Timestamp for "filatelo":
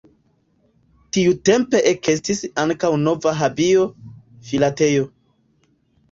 4.47-5.05